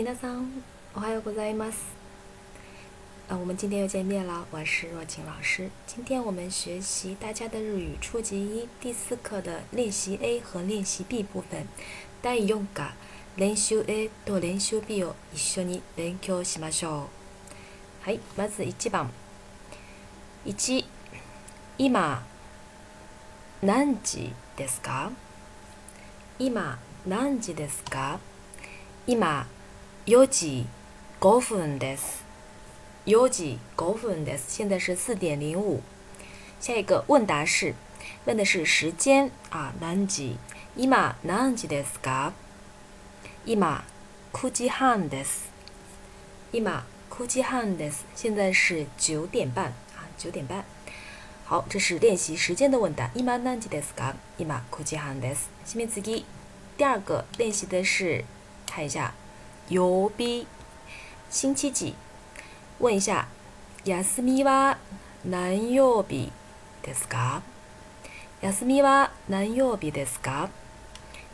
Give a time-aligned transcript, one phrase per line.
[0.00, 0.46] 皆さん，
[0.94, 1.74] おはようございます。
[3.28, 5.70] 啊，我们今天又见面了，我是若晴老师。
[5.88, 11.66] 今天我们学习大家的日语初级一第四课的练习 A 和练习 B 部分。
[12.22, 12.90] 第課、
[13.36, 17.08] 練習 A と練習 B を一緒に勉強しましょ
[18.06, 18.08] う。
[18.08, 19.10] はい、まず1番。
[20.46, 20.84] 1、
[21.76, 22.22] 今、
[23.62, 25.10] 何時ですか
[26.38, 28.20] 今、何時ですか
[29.04, 29.44] 今、
[30.10, 30.64] Yoji,
[31.20, 32.00] govendes.
[33.06, 34.40] Yoji, govendes.
[34.48, 35.82] 现在是四点零五。
[36.62, 37.74] 下一个问答是，
[38.24, 40.36] 问的是时间啊，nanji.
[40.78, 42.32] ima nanji deska.
[43.44, 43.80] ima
[44.32, 45.26] kujihandes.
[46.52, 46.80] ima
[47.10, 47.96] kujihandes.
[48.14, 50.64] 现在是九点半啊，九点半。
[51.44, 53.10] 好，这是练习时间的问答。
[53.14, 54.14] ima nanji deska.
[54.38, 55.36] ima kujihandes.
[55.66, 56.24] 下面自己
[56.78, 58.24] 第二个练习的是，
[58.66, 59.12] 看一下。
[59.70, 60.46] 曜日，
[61.28, 61.94] 星期几？
[62.78, 63.28] 问一下，
[63.84, 64.78] 休みは
[65.24, 66.32] 何曜日
[66.82, 67.42] ですか？
[68.40, 70.48] 休みは何曜日ですか？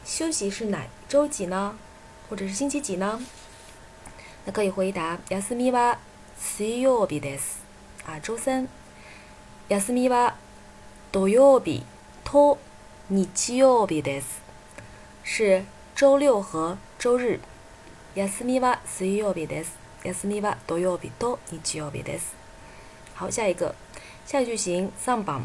[0.05, 1.77] 休息是哪周几呢？
[2.29, 3.21] 或者是星期几呢？
[4.47, 5.99] 那可以回答，休みは
[6.37, 7.63] 水曜日です。
[8.05, 8.67] 啊，周三。
[9.69, 10.33] 休みは
[11.13, 11.85] 土曜日
[12.25, 12.59] と
[13.09, 14.41] 日曜日です。
[15.23, 15.63] 是
[15.95, 17.39] 周六和周日。
[18.23, 19.77] 休みは水曜日です。
[20.05, 22.33] 休みは土曜日と日曜日です。
[23.19, 23.75] 好，下一个，
[24.25, 25.45] 下句型上榜，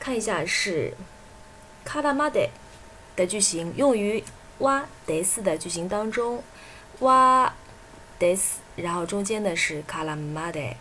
[0.00, 0.94] 看一下是
[1.84, 2.48] カラマデ
[3.14, 4.24] 的句型，用于
[4.58, 6.42] わです的句型当中。
[7.02, 7.52] わ
[8.18, 10.76] です，然后中间的是カラマデ。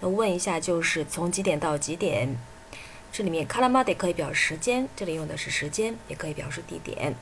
[0.00, 2.36] 那问一下，就是从几点到几点？
[3.10, 7.14] 这里面カラマデ可以表时间，这里用的是时间，也可以表示地点。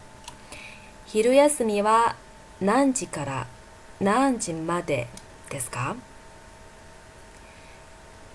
[1.09, 2.15] 昼休みは
[2.61, 3.47] 何時から
[4.01, 5.09] 何時まで
[5.51, 5.97] ですか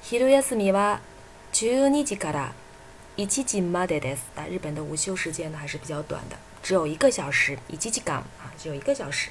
[0.01, 0.99] 昼休みは
[1.53, 2.51] 12時から
[3.15, 4.29] 1時までです。
[4.35, 9.29] 啊，日本の午休時間は比較短的，只有一个小时，一時間啊，只有一个小时。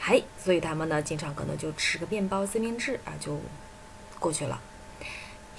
[0.00, 3.38] はい，所以他们呢经常可能就吃个面包、三明治啊就
[4.18, 4.60] 过去了。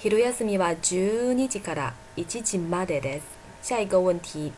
[0.02, 3.20] 昼休みは12時から1時までです。
[3.62, 4.52] 下一个问题。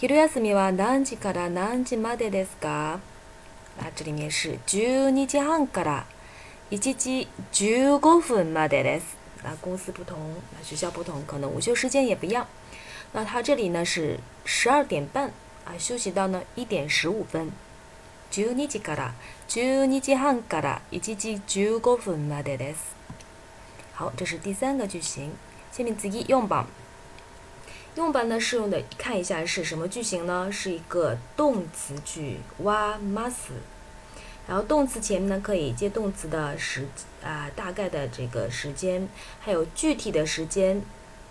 [0.00, 3.00] 昼休みは何時から何時までですか
[3.80, 6.04] あ、这里面是12時半から
[6.70, 9.16] 1時15分までです。
[9.42, 10.14] 那公司不同，
[10.56, 12.46] 那学校不同，可能午休时间也不一样。
[13.12, 15.32] 那它这里呢是十二点半
[15.64, 17.50] 啊，休息到呢一点十五分。
[18.30, 19.14] 12時から
[19.48, 21.40] 12時半から1時
[21.72, 22.94] 15分までです。
[23.94, 25.32] 好，这是第三个句型。
[25.72, 26.64] 下面次4番。
[27.98, 28.38] 用法呢？
[28.38, 30.52] 适用的，看一下是什么句型呢？
[30.52, 33.48] 是一个动词句哇 m u s
[34.46, 36.86] 然后动词前面呢可以接动词的时
[37.24, 39.08] 啊大概的这个时间，
[39.40, 40.80] 还有具体的时间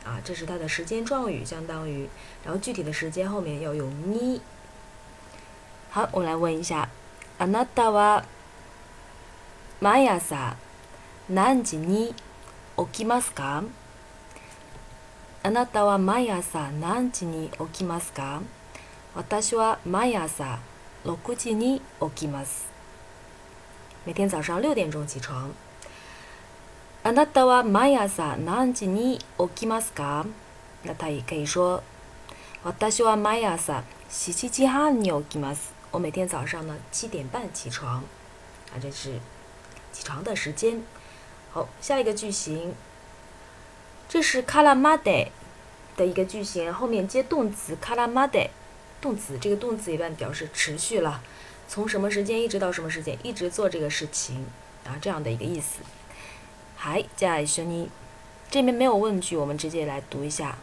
[0.03, 2.05] 啊，这是它的时间状语，相当于，
[2.43, 4.41] 然后具体的时间后面要用 n
[5.89, 6.89] 好，我们来问一下，
[7.39, 8.23] あなたは
[9.81, 10.19] マイ
[11.29, 12.11] 何時に
[12.75, 13.63] 起きますか？
[15.43, 18.41] あなたは毎朝何時に起きますか
[19.15, 20.59] 私は毎朝
[21.05, 22.67] 6時に起きます。
[24.05, 25.49] 每天早上六点钟起床。
[27.03, 30.25] あなたは毎朝何時に起きますか
[30.83, 31.81] 那他也可以说
[32.63, 35.71] 私は毎朝7時半に起きます。
[35.91, 38.03] 我每天早上呢七点半起床。
[38.73, 39.13] 啊，这是
[39.93, 40.81] 起床的时间。
[41.53, 42.73] 好，下一个句型。
[44.09, 45.31] 这是卡拉马德 m a d
[45.97, 48.51] 的一个句型，后面接动词卡拉马德，m a d
[49.01, 49.37] 动词。
[49.39, 51.21] 这个动词一般表示持续了，
[51.67, 54.45] 从什么时间一直到什么时间，一直做这个事情
[54.85, 55.79] 啊，这样的一个意思。
[56.77, 57.89] 还在学你，
[58.49, 60.57] 这边没有问句，我们直接来读一下。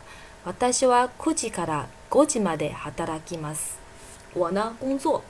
[4.33, 5.22] 我呢工作，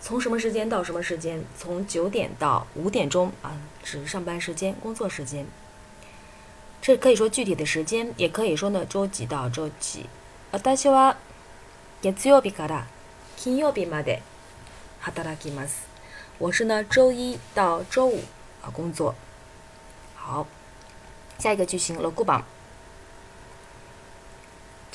[0.00, 1.44] 从什么时间到什么时间？
[1.58, 5.44] 从九点到五点钟啊，指上班时间，工作时间。
[6.86, 10.06] 这可以说具体的时间，也可以说呢，周几到周几。
[10.52, 11.16] 私は
[12.02, 12.84] 月曜日から
[13.36, 14.20] 金曜日まで
[15.00, 15.84] 働きます。
[16.38, 18.20] 我是呢，周一到周五
[18.62, 19.16] 啊工作。
[20.14, 20.46] 好，
[21.40, 22.44] 下一个句型，罗顾榜。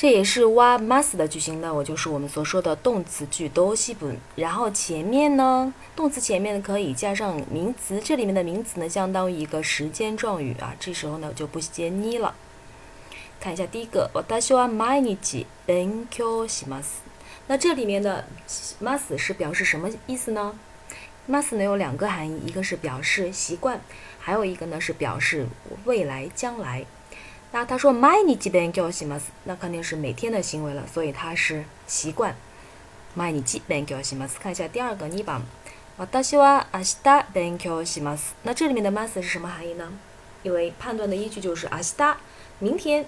[0.01, 4.18] 这也是哇 must 的句型，那我就是我们所说的动词句都西本。
[4.36, 10.75] 然后前面呢，动词前面可以加上名词，这里面的名词呢相当于一个时间状语啊。
[10.80, 12.33] 这时候呢就不接你了。
[13.39, 14.09] 看一下第一个，
[14.42, 15.15] 私は毎日
[15.68, 17.01] 勉強します。
[17.45, 18.25] 那这里面的
[18.81, 20.57] must 是表示什么意思呢
[21.30, 23.80] ？must 呢有两个含义，一个是表示习惯，
[24.19, 25.45] 还有一个呢是表示
[25.86, 26.88] 未来将来。
[27.53, 29.30] 那他说，毎日基本叫什么斯？
[29.44, 32.33] 那肯定是每天的行为了，所以它是习惯。
[33.15, 34.39] 毎日基本叫什么斯？
[34.39, 35.39] 看一下第二个，你把，
[36.24, 36.89] 私は明日
[37.33, 38.33] 勉強します。
[38.44, 39.92] 那这里面的 mas 是什么含义呢？
[40.44, 42.15] 因为判断的依据就是明日，
[42.59, 43.06] 明天，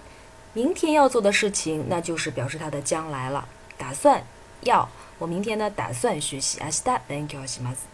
[0.51, 3.48] 明天要做的事情，那就是表示他的将来了，
[3.78, 4.25] 打算
[4.63, 7.93] 要我明天呢，打算学习明日勉強します。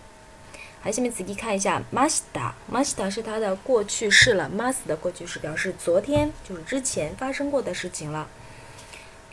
[0.81, 4.45] 还下面仔细看一下，m ました，ました是它的过去式了。
[4.47, 8.27] m ます的过去式表示昨天，就是之前发生过的事情了。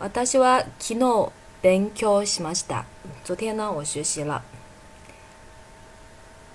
[0.01, 1.33] 私は昨日
[1.63, 2.85] 勉強しました。
[3.25, 4.43] 昨天呢，我学习了。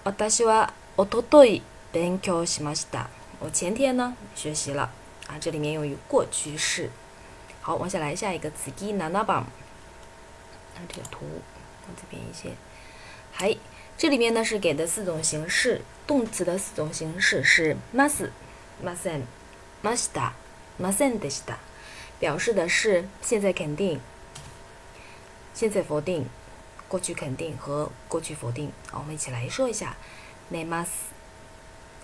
[0.04, 1.62] 私はおととい
[1.94, 3.06] 勉強しました。
[3.40, 4.90] 我前天呢，学习了。
[5.28, 6.90] 啊，这里面用于过去式。
[7.62, 9.44] 好，往下来下一个，仔细ナンバム。
[10.76, 11.20] 看这个图，
[11.88, 12.58] 往这边一些，
[13.32, 13.56] 还。
[14.02, 19.22] 这里面呢是给的四种形式，动词的四种形式是 m u s t m u s t n
[19.84, 21.38] m u s t m u s t n t
[22.20, 24.00] 表示的是现在肯定、
[25.54, 26.26] 现在否定、
[26.88, 28.72] 过去肯定和过去否定。
[28.92, 29.96] 我们一起来说一下
[30.52, 30.88] ：ne mas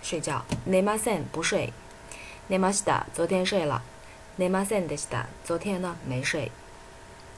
[0.04, 1.74] 睡觉，ne masen 不睡
[2.50, 3.82] ，ne m a s i n 昨天睡了
[4.38, 6.52] ，ne m a s e n 昨天呢没睡。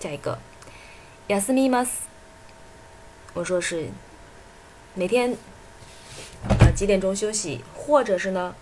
[0.01, 0.37] 下一个
[1.27, 1.91] y a s m i a s
[3.33, 3.87] 我说是。
[4.99, 5.37] 每天，
[6.59, 8.53] 呃，几点钟休息，或者是呢，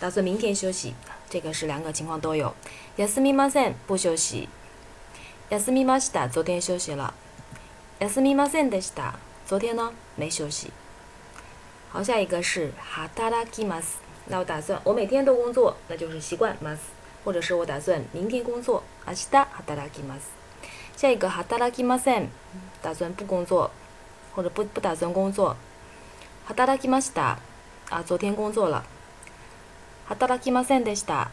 [0.00, 0.94] 打算明天休息，
[1.28, 2.54] 这个是两个情况都有。
[2.96, 4.48] 休みません，不休息。
[5.50, 7.12] 休みました，昨天休息了。
[8.00, 9.12] 休みませんでした，
[9.46, 10.70] 昨天呢没休息。
[11.90, 12.72] 好，下一个是
[13.14, 13.98] 働拉います。
[14.28, 16.78] 那我打算，我每天都工作，那就是习惯ます。
[17.22, 18.82] 或者是我打算明天工作。
[19.14, 20.22] 西达哈働拉います。
[20.96, 22.28] 下一个働拉ません，
[22.80, 23.70] 打算不工作，
[24.34, 25.54] 或者不不打算工作。
[26.46, 27.36] 働きました。
[27.90, 28.84] 啊，昨天工作了。
[30.08, 31.28] 働きませんでした。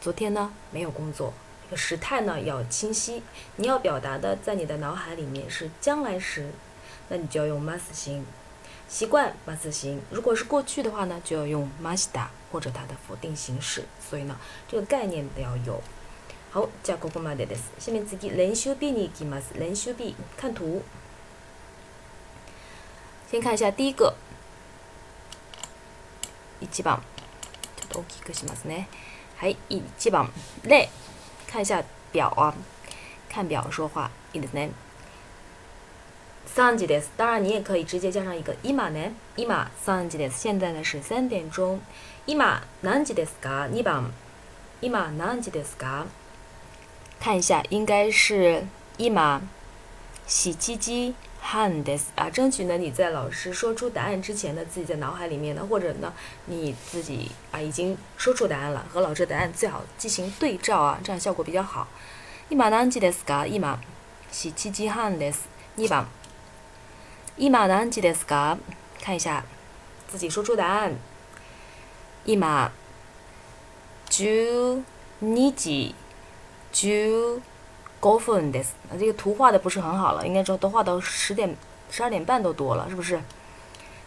[0.00, 1.32] 昨天呢没有工作。
[1.70, 3.22] 这个时态呢要清晰，
[3.58, 6.48] 你要表达的在你的脑海里面是将来时，
[7.08, 8.24] 那你就要用 must 形。
[8.88, 13.84] 习惯 must 形，如果是过去的话呢，就要用 musta 或者它的否定形式。
[14.00, 14.36] 所以呢，
[14.66, 15.80] 这个概念都要有。
[16.50, 17.62] 好，じゃここまでです。
[17.78, 20.16] 下面自己練習ビニキマス練習ビ。
[20.36, 20.82] 看图，
[23.30, 24.16] 先看一下第一个。
[26.60, 27.02] 1番
[27.76, 28.88] ちょっと大きくしますね
[29.36, 30.30] はい1番
[30.62, 30.88] で
[31.50, 31.82] 看一下
[32.14, 32.54] 表啊
[33.28, 34.70] 看表说话いいですね
[36.56, 37.10] 3時です。
[37.18, 39.12] 当然你也可以直接加上一个今ね。
[39.36, 40.38] 今3時です。
[40.40, 41.78] 现在呢是3点钟。
[42.24, 42.38] 今
[42.82, 44.10] 何時ですか ?2 番。
[44.80, 46.06] 今何時ですか
[47.20, 48.64] 看一下，应该是
[48.96, 49.12] 今
[50.26, 51.14] 7時。
[51.48, 56.12] 汉 s 啊，争取呢，你在老师说出答案之前呢，自己在脑海里面呢，或者呢，
[56.46, 61.86] 你自己啊已经说出答案了，和老师的答案最好进行对照啊，这样效果比较好。
[62.48, 63.78] 一马难记得斯嘎，一马
[64.32, 65.42] 喜气积汉的斯，
[65.76, 66.06] 一马
[67.36, 68.58] 一马难记得斯嘎，
[69.00, 69.44] 看一下
[70.08, 70.92] 自己说出答案。
[72.24, 72.72] 一马，
[74.10, 74.82] 十，
[75.20, 75.94] 二，几
[76.72, 77.40] 十。
[78.00, 78.64] 九分で
[78.98, 81.54] 这个图画的不是很好了，应该说都画到十点、
[81.90, 83.16] 十二点半都多了，是不是？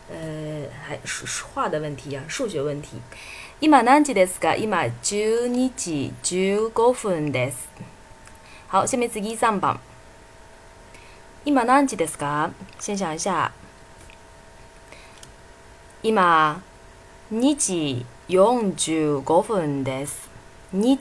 [0.09, 2.98] 呃，还数画的问题啊，数学问题。
[3.62, 4.55] い何時ですか？
[4.55, 7.55] い十二時十五分です。
[8.69, 9.77] 好，下面自己上榜。
[11.46, 12.51] 何時ですか？
[12.79, 13.51] 先想一下。
[16.03, 16.12] い
[17.29, 20.28] 二時四十五分です。
[20.72, 20.96] 二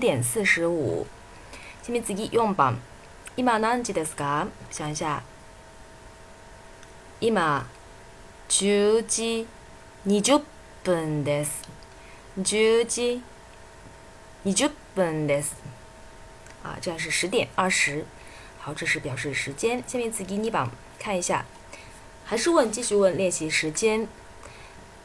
[0.00, 1.06] 点四十五。
[1.82, 2.74] 下面自己用吧。
[3.34, 5.22] 一马难记的是个，想一下。
[7.20, 7.66] 一马
[8.48, 10.40] 十时二十
[10.82, 11.24] 分。
[12.42, 13.20] 十时
[14.46, 15.30] 二十分。
[16.62, 18.06] 啊，这样是十点二十。
[18.58, 19.84] 好，这是表示时间。
[19.86, 21.44] 下面自己你吧，看一下。
[22.24, 24.08] 还是问，继续问，练习时间。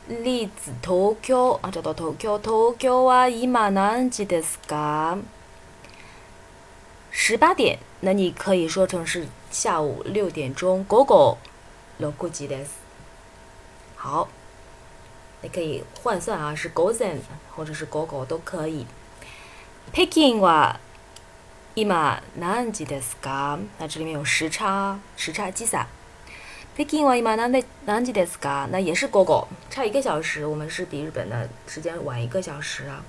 [0.08, 5.20] 例子東京啊，找到東京，東京啊，いまなですか？
[7.12, 11.38] 十八点，那你可以说成是下午六點鐘，狗狗，
[12.00, 12.70] 六時です。
[13.96, 14.28] 好，
[15.42, 17.20] 你可以换算啊，是午前
[17.56, 18.88] 或者是狗狗都可以。
[19.94, 20.78] 北京は、
[21.76, 23.60] いまなですか？
[23.78, 25.86] 那这里面有时差，时差計算。
[26.84, 28.68] 北京は今何で何時ですか？
[28.72, 33.04] 那也是午後，差一个小时，我们是比日本的时间晚一个小时啊。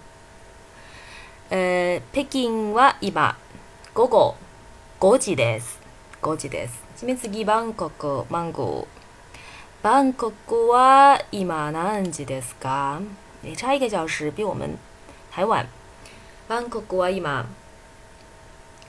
[1.50, 3.34] え北京は今
[3.94, 4.34] 午後
[5.00, 5.78] 5時です。
[6.20, 6.82] 5時です。
[7.02, 9.82] 締め次バンコク、マンゴー。
[9.82, 13.00] バンコクは今何時ですか？
[13.42, 14.76] 也差一个小时，比我们
[15.30, 15.66] 还晚。
[16.46, 17.46] バンコクは今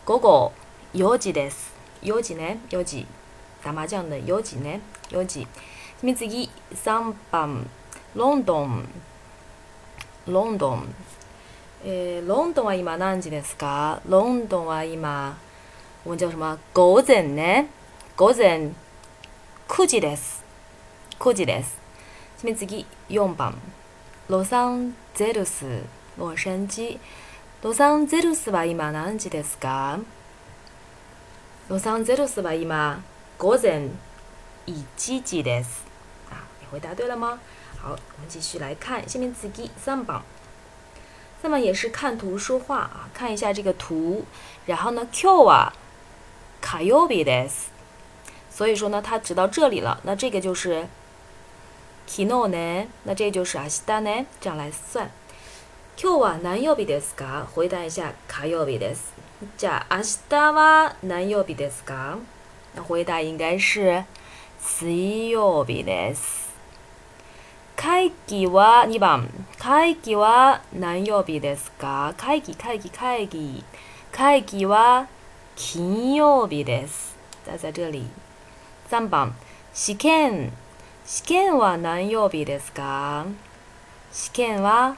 [0.04, 0.52] 午後
[0.94, 1.74] 4時です。
[2.02, 3.06] 4時ね、4時。
[3.64, 5.48] 打麻雀の4時ね4時
[6.16, 7.66] 次3番
[8.14, 8.84] ロンドン
[10.28, 10.86] ロンドン、
[11.86, 15.38] えー、ロンドンは今何時ですかロンドンは今
[16.06, 17.68] 我们叫什么午前ね
[18.18, 18.72] 午前
[19.70, 20.44] 9時です
[21.18, 21.78] 9時です
[22.58, 23.56] 次4番
[24.28, 25.64] ロサンゼルス
[26.18, 26.68] ロサン
[28.08, 30.00] ゼルスは今何時ですか
[31.70, 33.02] ロサンゼルスは今
[33.38, 33.92] 个人
[34.66, 35.70] 以几几的是
[36.30, 36.48] 啊？
[36.60, 37.40] 你回答对了吗？
[37.82, 40.24] 好，我们继续来看下面自己三榜。
[41.42, 44.24] 那么也是看图说话啊，看一下这个图，
[44.66, 45.74] 然后呢，q 啊，
[46.62, 47.52] 卡火曜日です。
[48.50, 50.00] 所以说呢，它只到这里了。
[50.04, 50.88] 那这个就是
[52.08, 55.12] Kino 呢，那这就是阿西达呢，这样来算。
[55.98, 57.44] Q 啊，は何曜日ですか？
[57.54, 59.12] 回答一下，卡曜日です。
[59.58, 62.18] じゃあ明日は何曜日ですか？
[62.82, 64.04] 回答应该是
[64.60, 66.52] 水曜日です。
[67.76, 69.28] 会議は二番。
[69.60, 73.64] 会議は何曜日ですか会議、会議、会議。
[74.12, 75.08] 会議は
[75.56, 77.16] 金曜日です。
[77.46, 78.08] 在在这里。
[78.90, 79.34] 3番。
[79.74, 80.52] 試験。
[81.06, 83.26] 試験は何曜日ですか
[84.14, 84.96] 試験は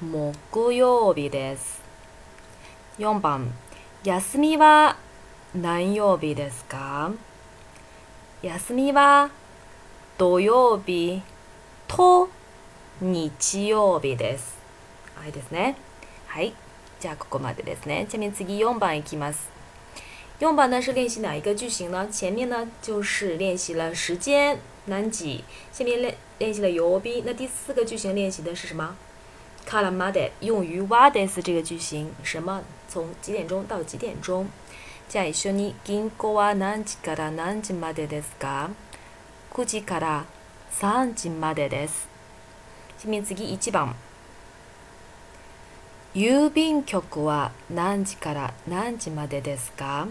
[0.00, 1.80] 木曜日です。
[2.98, 3.52] 四番。
[4.02, 4.96] 休みは
[5.54, 7.10] 何曜日ですか
[8.42, 9.30] 休みは
[10.18, 11.22] 土曜日
[11.86, 12.28] と
[13.00, 14.58] 日曜日です。
[15.14, 15.76] はいですね。
[16.26, 16.52] はい。
[17.00, 18.06] じゃあここまでですね。
[18.10, 19.48] 下面次4番いきます。
[20.40, 22.06] 4番呢是练习哪一个句型呢？
[22.10, 27.22] 前面呢就是练习了时间、何几，下面练练习了曜日。
[27.24, 28.94] 那第四个句型练习的是什么？
[29.66, 34.46] からまで用于 what is 这个句型，什么从几点钟到几点钟？
[35.08, 38.68] じゃあ一緒に銀行は何時から何時までですか
[39.54, 40.26] ?9 時から
[40.78, 42.06] 3時までです。
[42.98, 43.94] 次1番。
[46.14, 50.08] 郵便局は何時から何時までですか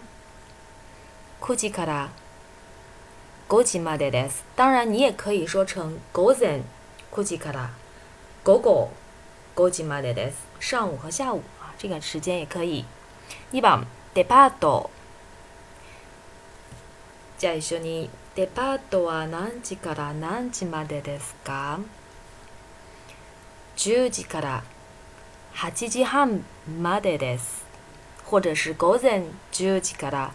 [1.41, 2.09] ?9 時から
[3.49, 4.43] 5時までです。
[4.55, 6.63] 当然你也可以说成午前
[7.11, 7.69] 9時から
[8.43, 8.89] 午後
[9.55, 10.47] 5時までです。
[10.59, 12.83] 上午和下午啊，这个时间也可以。
[13.53, 13.85] 2番。
[14.17, 14.89] デパート
[17.37, 21.79] じゃあ一緒にデパートは何時から何時までですか
[23.75, 24.63] 10時から
[25.53, 26.43] 8時半
[26.81, 27.63] までです。
[28.25, 30.31] 或者是午前10時から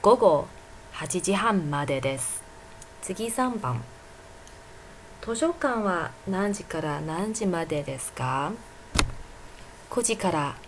[0.00, 0.46] 午後
[0.92, 2.40] 8時半までです。
[3.02, 3.82] 次3番。
[5.26, 8.52] 図書館は何時から何時までですか
[9.90, 10.63] ?9 時から8時半までです。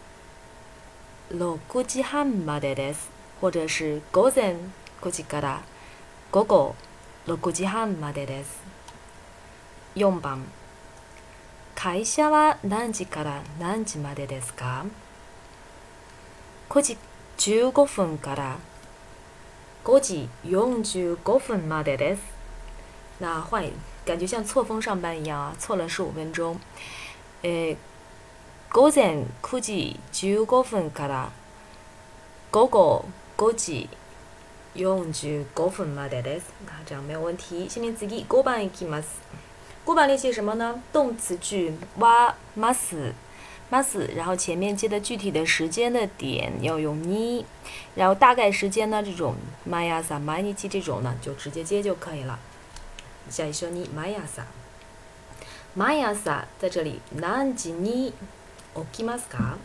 [1.34, 3.10] 6時半までです。
[3.40, 4.56] 或者是午前
[5.02, 5.60] 九時から
[6.30, 6.74] 午後
[7.26, 8.62] 6時半までです。
[9.96, 10.44] 4番
[11.74, 14.86] 会社は何時から何時までですか
[16.70, 16.96] ?9 時
[17.38, 18.56] 15分から
[19.84, 22.22] 5時45分までです。
[23.18, 23.64] 那换
[24.06, 26.56] 感觉像错峰上班一样啊，错了十五分钟。
[27.42, 27.76] 诶、え
[28.78, 31.30] 午前九時十五分から
[32.50, 33.88] 午後五時
[34.74, 36.42] 四十五分までです。
[36.66, 37.66] 啊，这样没有问题。
[37.70, 39.00] 下面自己一个半一起吗？
[39.00, 39.06] 是。
[39.82, 40.78] 过半练习什么呢？
[40.92, 42.76] 动词句哇 mas
[43.70, 47.46] mas，然后前面接的具体的时间的点要用 n
[47.94, 52.38] 然后大概时间呢这种 mayasama ni k 这种呢就直接接就可以了。
[53.30, 54.44] 下一首に mayasama
[55.76, 58.12] y a s a 在这里なんじに。
[58.92, 59.56] 起きますか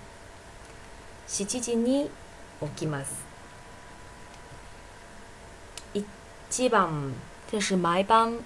[1.27, 2.09] 7時に
[2.61, 3.25] 起きます
[5.93, 7.13] 一番
[7.49, 8.39] 这是毎晩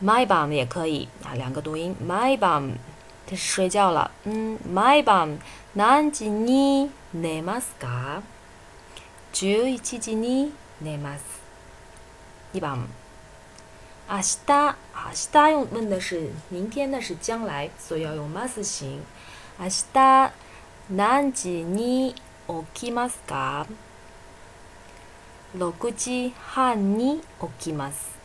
[0.00, 2.76] 毎晩也可以啊两个读音毎晩
[3.26, 5.38] 这是睡觉了嗯毎晩
[5.74, 8.22] 何時に寝ますか
[9.34, 11.24] 11時に寝ます
[12.54, 12.86] 2番
[14.08, 19.00] 明日明日用问的是明天那是将来所以要用 must 型
[19.56, 20.32] 明日
[20.90, 22.12] 何時に
[22.74, 23.64] 起きますか？
[25.56, 28.18] 六時半に起きます。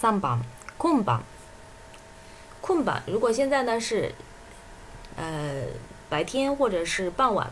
[0.00, 0.42] 三番、
[0.78, 1.02] 今晩。
[1.02, 1.22] 今晩、
[2.62, 3.02] こんばん。
[3.12, 4.14] 如果现在呢是
[5.18, 5.66] 呃
[6.08, 7.50] 白天或者是傍晚，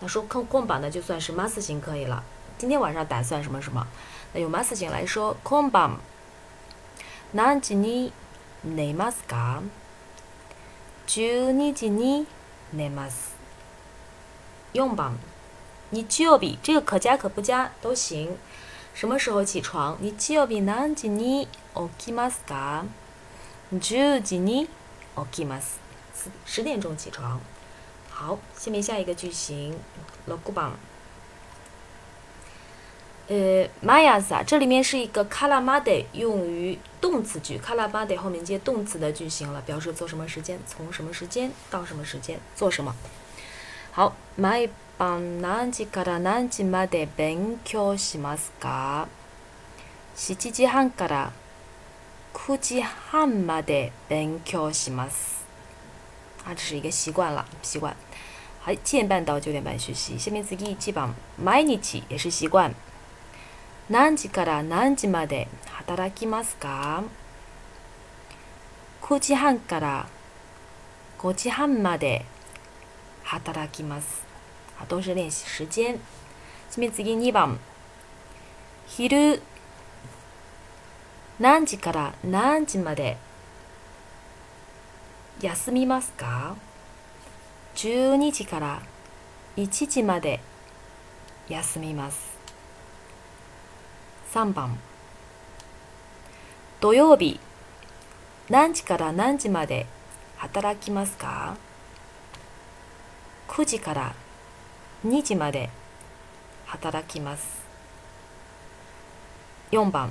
[0.00, 2.24] 那说空空こ呢就算是ま s 型可以了。
[2.58, 3.86] 今天晚上打算什么什么？
[4.32, 5.92] 那用ま s 型来说、空んばん
[7.32, 8.12] 何時に
[8.64, 9.62] 寝ますか？
[11.06, 12.26] 九点時に
[12.72, 13.34] 寝ます。
[14.72, 15.12] 用吧。
[15.90, 18.36] 你就日比这个可加可不加都行。
[18.94, 19.96] 什么时候起床？
[20.00, 21.48] 你就要比南京呢？
[21.74, 22.84] 哦，基马斯达。
[23.80, 24.68] 九几呢？
[25.14, 25.60] 哦，基马
[26.46, 27.40] 十点钟起床。
[28.10, 29.76] 好，下面下一个句型。
[30.26, 30.52] 老古
[33.28, 33.36] 呃
[33.84, 37.56] ，mayas，这里面是一个 kara まで，用于动词句。
[37.56, 42.94] kara まで后面接动词的句型了，表示做什么时间，从什么时间到什么时间做什么。
[43.92, 49.06] 好，my bang nani kara nani まで benkyou shimasu ga。
[50.14, 51.30] 七时半から
[52.34, 55.44] 九时半まで勉強します。
[56.44, 57.96] 啊，这是一个习惯了习惯。
[58.60, 60.18] 好，七点半到九点半学习。
[60.18, 61.14] 下面自己记吧。
[61.42, 62.74] my ni c i 也是习惯。
[63.90, 67.02] 何時から何時まで働きますか
[69.02, 70.06] ?9 時半から
[71.18, 72.24] 5時半まで
[73.24, 74.24] 働きます。
[74.78, 75.98] あ、同時練習時間。
[76.70, 77.58] 次次2番。
[78.86, 79.42] 昼
[81.40, 83.16] 何時から何時まで
[85.40, 86.54] 休みますか
[87.74, 88.80] ?12 時から
[89.56, 90.38] 1時まで
[91.48, 92.31] 休みます。
[94.32, 94.78] 3番
[96.80, 97.38] 土曜日
[98.48, 99.84] 何時から何時まで
[100.38, 101.54] 働きますか
[103.48, 104.14] ?9 時から
[105.06, 105.68] 2時まで
[106.64, 107.62] 働きます。
[109.70, 110.10] 4番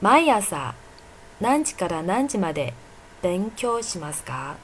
[0.00, 0.74] 毎朝
[1.42, 2.72] 何時から何時まで
[3.20, 4.56] 勉強しますか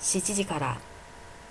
[0.00, 0.78] ?7 時から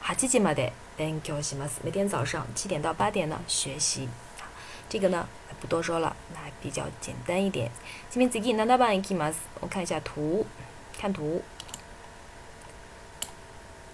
[0.03, 1.81] 8時まで勉強します。
[1.83, 4.07] 每天早上7点到8点呢学习。
[4.91, 5.25] 这个呢
[5.61, 7.71] 不多说了，那比较简单一点。
[8.09, 9.33] 前面自己难道吧，一起吗？
[9.61, 10.45] 我看一下图，
[10.99, 11.41] 看图。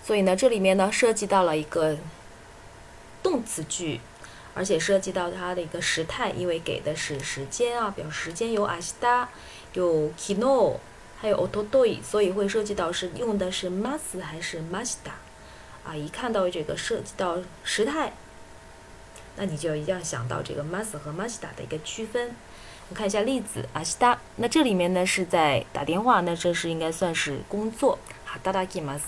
[0.03, 1.95] 所以呢，这里面呢涉及到了一个
[3.21, 4.01] 动词句，
[4.55, 9.29] 而且涉及到它的一个时态，因为给的是时间啊，表时间有阿西达，
[9.73, 10.77] 有 kino，
[11.21, 15.13] 还有 t o d o い，所以会涉及到是用的是 mas 还是 m a s t da
[15.91, 15.95] 啊？
[15.95, 18.11] 一看到这个，涉及到时态。
[19.37, 22.31] 那你就一定要想到这个 mas 和 m a s t 的一个区分。
[22.89, 27.99] 我看一下例子阿西达，那这里面呢是在打电话，那这是应该算是工作。
[28.25, 29.05] 哈达 t a r a k i m a s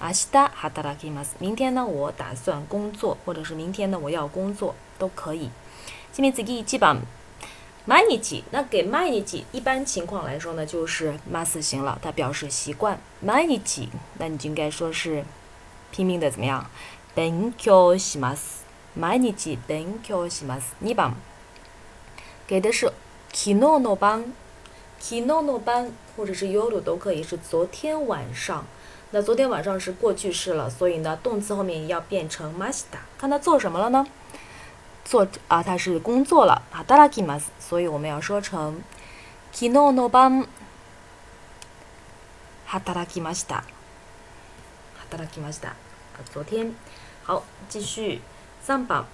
[0.00, 1.26] a s i t k i mas。
[1.38, 5.48] 明天呢，我打算工作，或者是明天呢，我要工作，都可以。
[6.12, 6.98] 下面自己基本
[7.86, 12.98] m a n 那给 m a n i 一般情况来说呢，就是 mas 型了，它表示习惯。
[13.22, 13.60] m a n
[14.18, 15.24] 那你就应该说是
[15.92, 16.68] 拼命的怎么样
[17.14, 18.36] h a n k y o u h i
[18.94, 20.74] 毎日勉強します。
[20.82, 21.14] 2番
[22.46, 22.92] 给的是
[23.32, 24.32] 昨日の晩、
[24.98, 28.64] 昨日の晩或者是夜都可以，是昨天晚上。
[29.12, 32.98] 那昨天晚上是过去式了，所以呢，动词后面要变成ました。
[33.18, 34.04] 看他做什么了呢？
[35.04, 36.60] 做啊，他是工作了。
[36.72, 37.44] 働きます。
[37.60, 38.82] 所以我们要说成
[39.52, 40.46] 昨日の晩
[42.66, 43.62] 働きました、
[44.98, 45.76] 働きました。
[46.32, 46.74] 昨天，
[47.22, 48.20] 好，继续。
[48.66, 49.08] 上吧，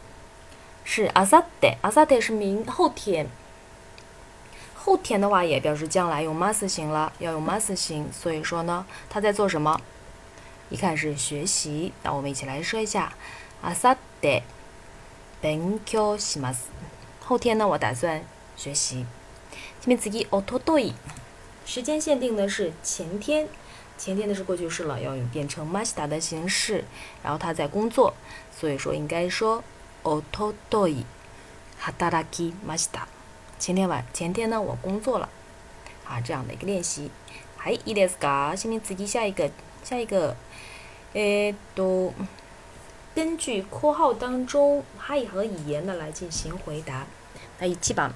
[0.85, 1.69] 是阿萨德。
[1.83, 3.27] 阿萨德是明后天，
[4.75, 8.11] 后天的话也表示将来，用 must 型了，要用 must 型。
[8.13, 9.81] 所以说呢，他在做什么？
[10.69, 11.93] 一看是学习。
[12.03, 13.13] 那我们一起来说一下，
[13.63, 14.41] 阿萨德，
[15.41, 16.19] 本桥
[17.21, 18.25] 后天呢，我打算
[18.57, 19.07] 学习。
[19.81, 20.81] 前面自己奥托多
[21.65, 23.49] 时间限定的是前天。
[23.99, 26.85] 前天的是过去式了，要用变成ました的形式。
[27.23, 28.13] 然后他在工作，
[28.55, 29.63] 所以说应该说
[30.05, 31.05] おととい
[31.81, 33.07] はた m きました。
[33.59, 35.29] 前天晚前天呢，我工作了
[36.05, 36.21] 啊。
[36.21, 37.11] 这样的一个练习。
[37.59, 38.55] はい、いですか？
[38.55, 39.51] 下面自己下一个
[39.83, 40.37] 下一个。
[41.15, 42.13] えっと、
[43.15, 47.07] 根据括号当中はい和语言呢来进行回答。
[47.59, 48.13] 那一记吧。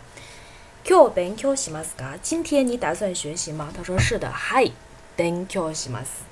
[0.85, 2.19] 今日勉強しますか？
[2.23, 3.73] 今天你打算学习吗？
[3.75, 4.31] 他说是的。
[4.31, 4.73] はい。
[5.21, 6.25] 勉強します。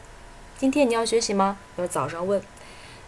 [0.59, 1.59] 今天你要学习吗？
[1.77, 2.41] 要早上问，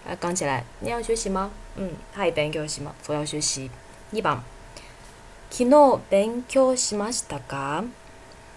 [0.07, 1.51] 啊，刚起来，你要学习吗？
[1.77, 3.07] 嗯，はい、勉強します。
[3.09, 3.71] 我要学习，
[4.13, 4.43] い番。
[5.51, 7.87] 昨日勉強しましたか？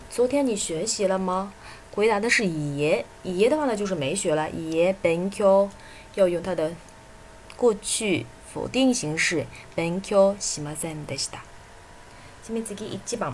[0.09, 1.53] 昨天你学习了吗？
[1.95, 4.49] 回答的是いえ、いえ的话呢，就是没学了。
[4.49, 5.69] いえ、勉強、
[6.15, 6.73] 要用它的
[7.55, 9.45] 过去否定形式、
[9.77, 11.37] 勉強しませんでした。
[12.45, 13.33] 次に次一番。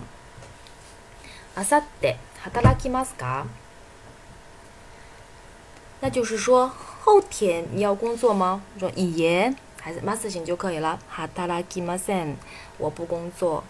[1.56, 3.46] 明後日働きますか？
[6.02, 8.62] 那就是说后天你要工作吗？
[8.78, 10.98] 说いい还是マスタ行就可以了。
[11.14, 11.98] ハタラキマ
[12.78, 13.64] 我不工作。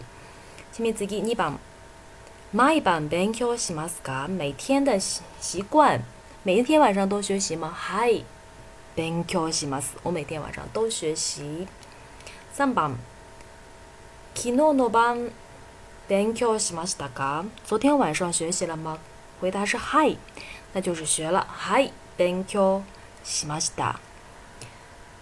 [0.73, 1.53] 前面自己你把
[2.53, 4.29] 毎晩勉強しますか？
[4.29, 6.01] 每天的习习惯，
[6.45, 7.73] 每天晚上都学习吗？
[7.77, 8.25] はい，
[8.97, 9.93] 勉強します。
[10.05, 11.67] 我每天晚上都学习。
[12.53, 12.93] 三番、
[14.35, 15.31] 昨日の晩
[16.09, 18.99] 勉強しますたが，昨天晚上学习了吗？
[19.41, 20.17] 回答是はい，
[20.75, 21.45] 那就是学了。
[21.67, 21.91] はい。
[22.23, 22.83] 勉強
[23.25, 23.99] しました。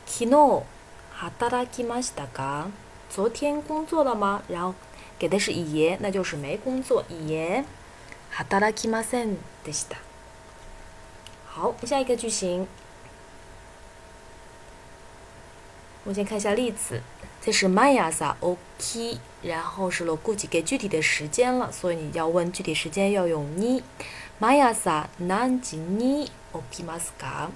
[0.04, 0.64] 昨日
[1.12, 2.66] 働きましたか？
[3.08, 4.42] 昨天工作了吗？
[4.48, 4.74] 然后
[5.16, 7.64] 给的是以言，那就是没工作，以言
[8.32, 9.98] 働きませんでした。
[11.46, 12.66] 好，下一个句型，
[16.04, 17.00] 我先看一下例子。
[17.40, 23.84] 这是マイヤさん、オッ然后是了，估计给具体的时间了，所以你要问具体时间要用你。
[24.40, 26.30] マヤサ何時に起
[26.70, 27.50] きますか？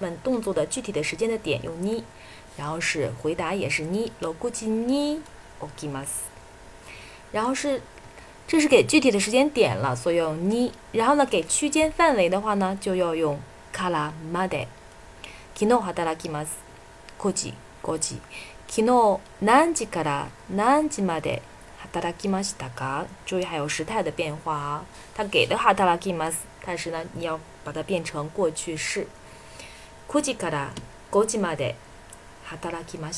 [0.00, 2.02] 问动作的具体的时间的点用尼，
[2.56, 4.10] 然后是回答也是ニ。
[4.20, 5.18] ログにニ
[5.78, 6.24] 起きます。
[7.30, 7.80] 然后是，
[8.48, 10.72] 这是给具体的时间点了，所以用尼。
[10.90, 13.38] 然后呢，给区间范围的话呢，就要用
[13.72, 14.66] からまで。
[15.54, 16.48] 昨日働きます。
[17.20, 18.16] 5時5時。
[18.66, 21.40] 昨日何時から何時まで？
[21.94, 22.68] タラキマシタ
[23.24, 24.84] 注意还有时态的变化啊。
[25.14, 29.06] 他给的哈タラキマス，但是呢，你要把它变成过去式。
[30.08, 30.70] クジカラ
[31.12, 31.76] ゴジマデ
[32.46, 33.12] ハタラキマ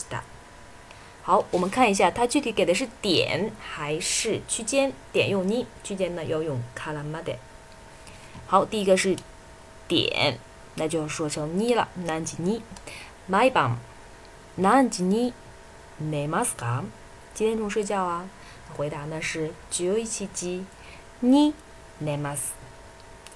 [1.22, 4.92] 好，我们看一下，他具体给的是点还是区间？
[5.10, 7.38] 点用呢，区间呢要用カラマデ。
[8.46, 9.16] 好，第一个是
[9.88, 10.38] 点，
[10.74, 11.88] 那就要说成ニ了。
[12.06, 12.60] 何時ニ？
[13.26, 13.78] 毎晩
[14.58, 15.32] 何時ニ？
[15.98, 16.82] 寝ますか？
[17.34, 18.28] 几点钟睡觉啊？
[18.74, 20.64] 回答呢是九一七七，
[21.20, 21.54] 你
[22.00, 22.52] 奈马斯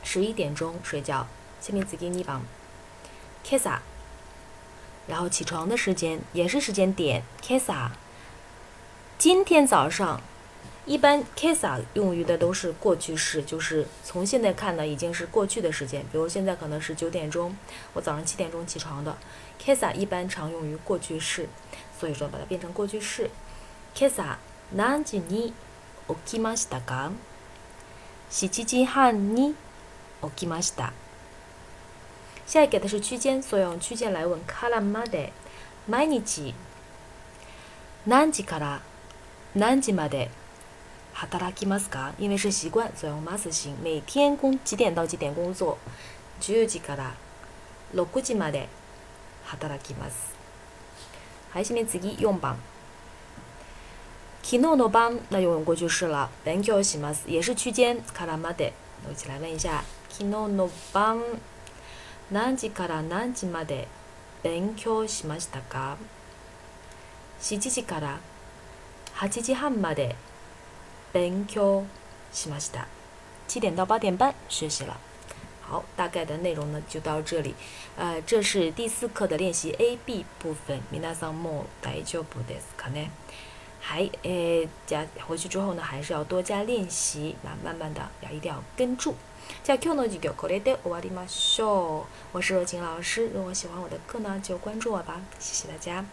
[0.03, 1.27] 十一点钟睡觉。
[1.61, 2.43] 下面自己你帮
[3.45, 3.81] ，kissa，
[5.07, 7.91] 然后起床的时间也是时间点 kissa。
[9.19, 10.23] 今天早上
[10.87, 16.03] 一般 kissa 用于的都是过去式，就是从现在看呢已经是过去的时间。
[16.11, 17.55] 比如现在可能是九点钟，
[17.93, 19.19] 我早上七点钟起床的
[19.63, 21.47] kissa 一般常用于过去式，
[21.99, 23.29] 所以说把它变成过去式
[23.95, 24.37] kissa。
[24.75, 25.53] 何時に
[26.27, 27.11] 起きましたか
[28.31, 29.53] 7時半に
[30.23, 30.93] 起きました。
[32.47, 34.39] 下给的是区间，所以用区间来问。
[34.47, 35.33] からまで、
[35.89, 36.55] 毎日、
[38.07, 38.81] 何時から
[39.57, 40.31] 何時まで
[41.15, 42.13] 働きますか？
[42.19, 43.75] 因为是习惯，所以用 must 型。
[43.83, 45.79] 每天工几点到几点工作
[46.41, 47.15] ？10時から
[47.93, 48.69] 6時まで
[49.47, 50.33] 働きます。
[51.53, 52.57] はい、締次4番。
[54.53, 56.29] 昨日の晩那用过去式了。
[56.45, 57.23] 勉強します。
[57.29, 58.73] 也是区间からまで。
[59.07, 59.85] 我一起来问一下。
[60.09, 61.23] 昨日の晩
[62.33, 63.87] 何時から何時まで
[64.43, 65.97] 勉強しましたか
[67.41, 68.19] 7時から
[69.21, 70.17] 8時半まで
[71.13, 71.85] 勉強
[72.33, 72.89] しました。
[73.47, 74.97] 七点到八点半学习了。
[75.63, 77.55] 好，大概的内容呢就到这里。
[77.97, 80.81] 呃，这是第四课的练习 A、B 部分。
[80.91, 83.11] 皆さんも大丈夫ですかね？
[83.83, 89.15] 还诶，加回去之后呢，还是要多加练习那慢慢的要一定要跟住。
[92.31, 96.05] 我是若晴老师，如果喜欢我的课呢，就关注我吧，谢谢大家。